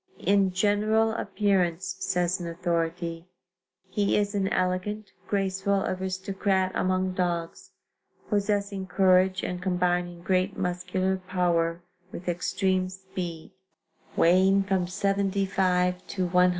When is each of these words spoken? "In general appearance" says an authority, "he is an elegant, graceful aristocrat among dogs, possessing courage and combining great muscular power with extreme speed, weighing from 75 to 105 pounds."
"In 0.17 0.51
general 0.51 1.11
appearance" 1.11 1.95
says 1.99 2.39
an 2.39 2.47
authority, 2.47 3.27
"he 3.87 4.17
is 4.17 4.33
an 4.33 4.47
elegant, 4.47 5.11
graceful 5.27 5.85
aristocrat 5.85 6.71
among 6.73 7.13
dogs, 7.13 7.69
possessing 8.27 8.87
courage 8.87 9.43
and 9.43 9.61
combining 9.61 10.21
great 10.23 10.57
muscular 10.57 11.17
power 11.27 11.83
with 12.11 12.27
extreme 12.27 12.89
speed, 12.89 13.51
weighing 14.17 14.63
from 14.63 14.87
75 14.87 16.07
to 16.07 16.23
105 16.23 16.29
pounds." 16.31 16.49